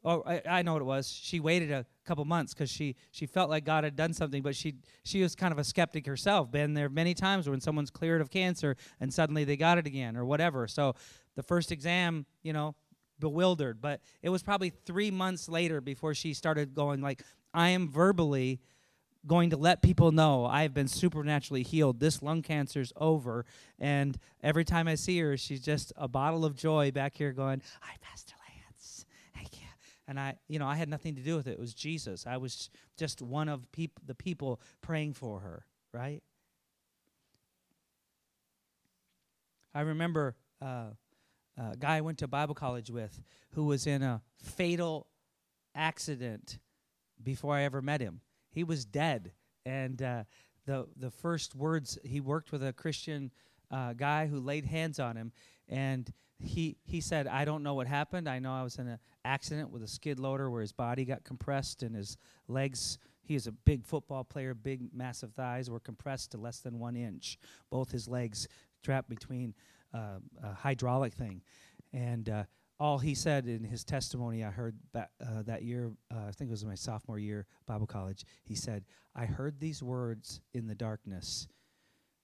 [0.05, 1.09] oh, I, I, know what it was.
[1.11, 4.55] She waited a couple months because she she felt like God had done something, but
[4.55, 4.75] she
[5.05, 6.51] she was kind of a skeptic herself.
[6.51, 10.17] Been there many times when someone's cleared of cancer and suddenly they got it again
[10.17, 10.69] or whatever.
[10.69, 10.95] So
[11.35, 12.75] the first exam, you know,
[13.19, 13.81] bewildered.
[13.81, 17.23] But it was probably three months later before she started going like,
[17.53, 18.61] I am verbally
[19.27, 22.01] going to let people know I have been supernaturally healed.
[22.01, 23.45] This lung cancer's over.
[23.79, 27.63] And every time I see her, she's just a bottle of joy back here going,
[27.83, 28.35] I passed
[30.07, 31.53] and I, you know, I had nothing to do with it.
[31.53, 32.27] It was Jesus.
[32.27, 36.23] I was just one of peop- the people praying for her, right?
[39.75, 40.91] I remember uh,
[41.57, 45.07] a guy I went to Bible college with who was in a fatal
[45.75, 46.59] accident
[47.23, 48.21] before I ever met him.
[48.55, 49.33] He was dead,
[49.67, 50.25] and uh,
[50.65, 53.33] the the first words he worked with a Christian
[53.71, 55.33] uh, guy who laid hands on him,
[55.69, 58.29] and he he said, "I don't know what happened.
[58.29, 61.25] I know I was in an accident with a skid loader where his body got
[61.25, 62.99] compressed and his legs.
[63.23, 66.95] He is a big football player, big massive thighs were compressed to less than one
[66.95, 67.39] inch.
[67.71, 68.47] Both his legs
[68.83, 69.55] trapped between
[69.93, 71.43] uh, a hydraulic thing,
[71.93, 72.47] and."
[72.81, 76.49] All he said in his testimony I heard that uh, that year, uh, I think
[76.49, 78.25] it was my sophomore year Bible college.
[78.43, 78.85] He said,
[79.15, 81.47] "I heard these words in the darkness,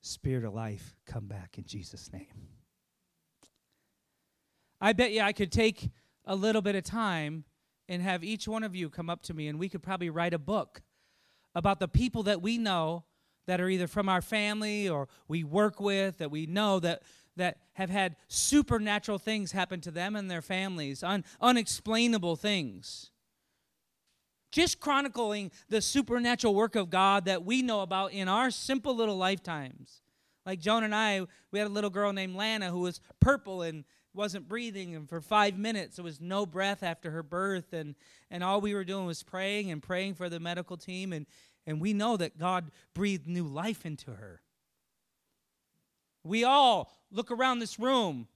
[0.01, 2.27] Spirit of life, come back in Jesus' name."
[4.81, 5.91] I bet you I could take
[6.25, 7.45] a little bit of time
[7.89, 10.33] and have each one of you come up to me and we could probably write
[10.33, 10.83] a book
[11.55, 13.05] about the people that we know
[13.47, 17.03] that are either from our family or we work with that we know that
[17.37, 23.11] that have had supernatural things happen to them and their families un, unexplainable things.
[24.53, 29.17] Just chronicling the supernatural work of god that we know about in our simple little
[29.17, 30.03] lifetimes.
[30.45, 33.85] Like joan and i we had a little girl named lana who was purple and
[34.13, 37.95] wasn't breathing and for five minutes there was no breath after her birth and
[38.31, 41.27] and all we were doing was praying and praying for the medical team and
[41.67, 44.43] and we know that god breathed new life into her.
[46.25, 48.29] We all look around this room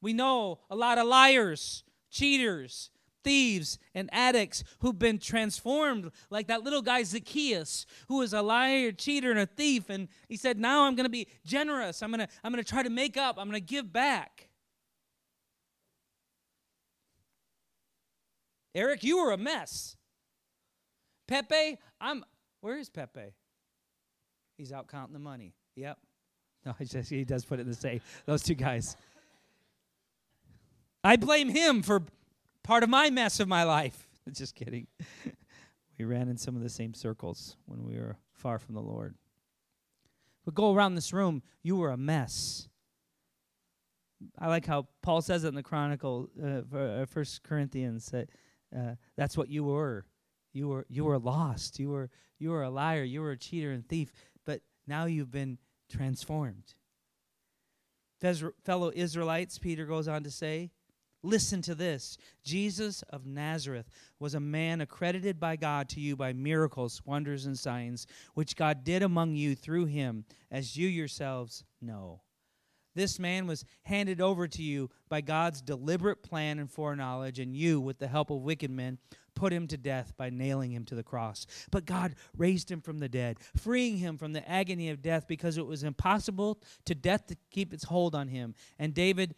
[0.00, 2.90] we know a lot of liars cheaters
[3.24, 8.90] thieves and addicts who've been transformed like that little guy zacchaeus who was a liar
[8.90, 12.26] cheater and a thief and he said now i'm going to be generous i'm going
[12.26, 14.48] to i'm going to try to make up i'm going to give back
[18.74, 19.96] Eric, you were a mess.
[21.28, 22.24] Pepe, I'm.
[22.60, 23.34] Where is Pepe?
[24.56, 25.54] He's out counting the money.
[25.76, 25.98] Yep.
[26.66, 28.22] No, just, he does put it in the safe.
[28.24, 28.96] Those two guys.
[31.02, 32.02] I blame him for
[32.62, 34.06] part of my mess of my life.
[34.32, 34.86] Just kidding.
[35.98, 39.16] we ran in some of the same circles when we were far from the Lord.
[40.44, 42.68] But go around this room, you were a mess.
[44.38, 48.28] I like how Paul says it in the Chronicle, uh, uh First Corinthians, that
[48.76, 50.06] uh, that's what you were.
[50.52, 51.80] You were you were lost.
[51.80, 53.02] You were you were a liar.
[53.02, 54.12] You were a cheater and thief.
[54.44, 55.58] But now you've been
[55.92, 56.74] transformed.
[58.64, 60.70] Fellow Israelites, Peter goes on to say,
[61.24, 62.18] Listen to this.
[62.42, 63.88] Jesus of Nazareth
[64.18, 68.82] was a man accredited by God to you by miracles, wonders, and signs, which God
[68.82, 72.22] did among you through him, as you yourselves know.
[72.94, 77.80] This man was handed over to you by God's deliberate plan and foreknowledge, and you,
[77.80, 78.98] with the help of wicked men,
[79.34, 81.46] put him to death by nailing him to the cross.
[81.70, 85.58] But God raised him from the dead, freeing him from the agony of death because
[85.58, 88.54] it was impossible to death to keep its hold on him.
[88.78, 89.34] And David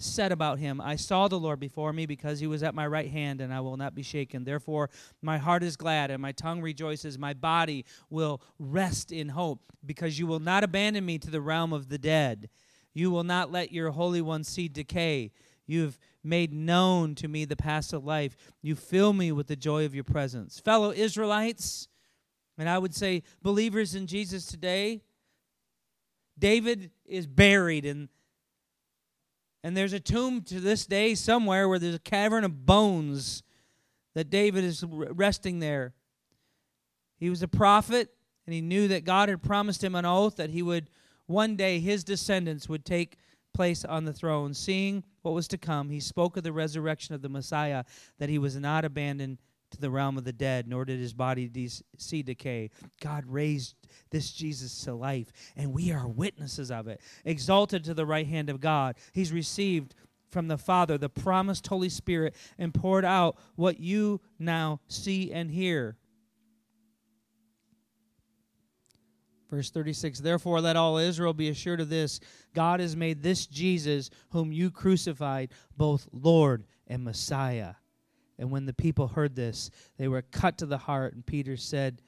[0.00, 3.10] said about him, I saw the Lord before me because he was at my right
[3.10, 4.44] hand, and I will not be shaken.
[4.44, 4.90] Therefore,
[5.22, 7.18] my heart is glad, and my tongue rejoices.
[7.18, 11.72] My body will rest in hope, because you will not abandon me to the realm
[11.72, 12.48] of the dead.
[12.94, 15.32] You will not let your Holy One see decay.
[15.68, 18.36] You have made known to me the past of life.
[18.60, 20.58] You fill me with the joy of your presence.
[20.58, 21.86] Fellow Israelites,
[22.56, 25.02] and I would say believers in Jesus today,
[26.36, 28.08] David is buried and
[29.64, 33.42] and there's a tomb to this day somewhere where there's a cavern of bones
[34.14, 35.94] that David is resting there.
[37.18, 38.14] He was a prophet,
[38.46, 40.88] and he knew that God had promised him an oath that he would
[41.28, 43.18] one day, his descendants would take
[43.54, 44.54] place on the throne.
[44.54, 47.84] Seeing what was to come, he spoke of the resurrection of the Messiah,
[48.18, 49.38] that he was not abandoned
[49.70, 51.68] to the realm of the dead, nor did his body de-
[51.98, 52.70] see decay.
[53.00, 53.74] God raised
[54.10, 57.00] this Jesus to life, and we are witnesses of it.
[57.24, 59.94] Exalted to the right hand of God, he's received
[60.30, 65.50] from the Father the promised Holy Spirit and poured out what you now see and
[65.50, 65.96] hear.
[69.50, 72.20] Verse 36 Therefore, let all Israel be assured of this
[72.54, 77.74] God has made this Jesus, whom you crucified, both Lord and Messiah.
[78.38, 81.14] And when the people heard this, they were cut to the heart.
[81.14, 82.00] And Peter said,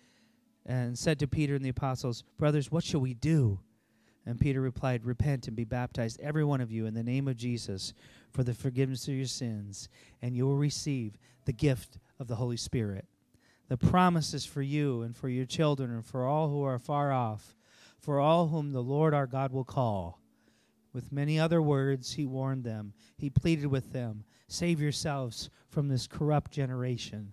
[0.66, 3.58] and said to Peter and the apostles, Brothers, what shall we do?
[4.26, 7.36] And Peter replied, Repent and be baptized, every one of you, in the name of
[7.36, 7.94] Jesus,
[8.32, 9.88] for the forgiveness of your sins,
[10.22, 11.16] and you will receive
[11.46, 13.06] the gift of the Holy Spirit.
[13.70, 17.12] The promise is for you and for your children and for all who are far
[17.12, 17.54] off,
[18.00, 20.20] for all whom the Lord our God will call.
[20.92, 22.94] With many other words, he warned them.
[23.16, 27.32] He pleaded with them Save yourselves from this corrupt generation.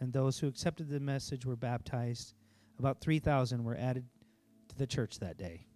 [0.00, 2.32] And those who accepted the message were baptized.
[2.78, 4.06] About 3,000 were added
[4.68, 5.66] to the church that day.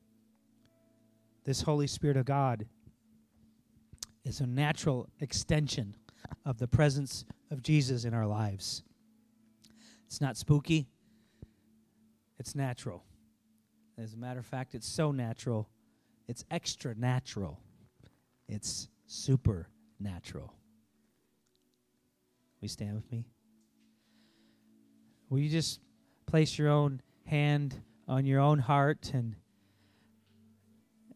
[1.44, 2.64] This Holy Spirit of God
[4.24, 5.94] is a natural extension
[6.46, 8.82] of the presence of Jesus in our lives.
[10.12, 10.88] It's not spooky,
[12.38, 13.02] it's natural.
[13.96, 15.70] As a matter of fact, it's so natural,
[16.28, 17.58] it's extra natural,
[18.46, 20.52] it's super natural.
[22.60, 23.24] Will you stand with me?
[25.30, 25.80] Will you just
[26.26, 29.34] place your own hand on your own heart and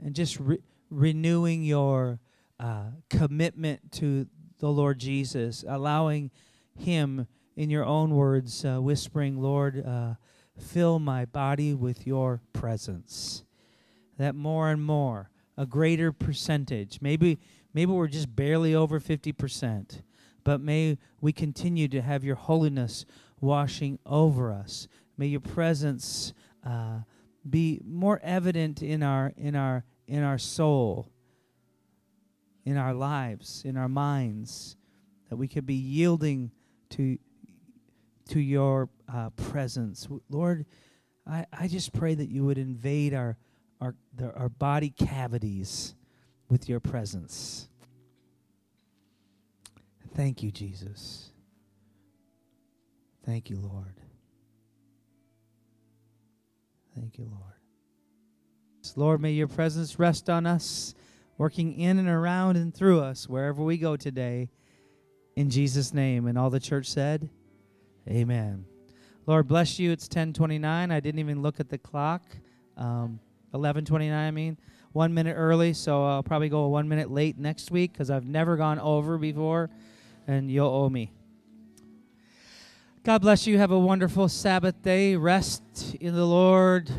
[0.00, 2.18] and just re- renewing your
[2.58, 4.26] uh, commitment to
[4.58, 6.30] the Lord Jesus, allowing
[6.74, 7.26] Him,
[7.56, 10.14] in your own words, uh, whispering, Lord, uh,
[10.58, 13.44] fill my body with your presence.
[14.18, 17.38] That more and more, a greater percentage, maybe
[17.76, 20.00] Maybe we're just barely over 50%,
[20.44, 23.04] but may we continue to have your holiness
[23.38, 24.88] washing over us.
[25.18, 26.32] May your presence
[26.64, 27.00] uh,
[27.48, 31.10] be more evident in our in our in our soul,
[32.64, 34.78] in our lives, in our minds,
[35.28, 36.52] that we could be yielding
[36.88, 37.18] to
[38.28, 40.66] to your uh, presence, Lord.
[41.26, 43.36] I, I just pray that you would invade our
[43.80, 45.94] our the, our body cavities
[46.48, 47.68] with your presence.
[50.14, 51.30] Thank you, Jesus.
[53.24, 54.00] Thank you, Lord.
[56.94, 57.42] Thank you, Lord.
[58.94, 60.94] Lord, may your presence rest on us,
[61.36, 64.48] working in and around and through us wherever we go today.
[65.34, 66.26] In Jesus' name.
[66.26, 67.28] And all the church said,
[68.08, 68.64] Amen.
[69.26, 69.90] Lord bless you.
[69.90, 70.90] It's 1029.
[70.90, 72.22] I didn't even look at the clock.
[72.76, 74.56] Um, 1129, I mean
[74.92, 78.56] one minute early, so I'll probably go one minute late next week because I've never
[78.56, 79.68] gone over before,
[80.26, 81.12] and you'll owe me.
[83.04, 83.58] God bless you.
[83.58, 85.14] Have a wonderful Sabbath day.
[85.14, 86.90] Rest in the Lord.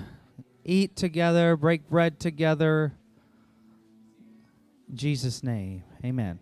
[0.63, 1.57] Eat together.
[1.57, 2.93] Break bread together.
[4.89, 5.83] In Jesus' name.
[6.05, 6.39] Amen.